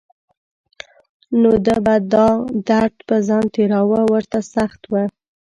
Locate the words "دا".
2.13-2.27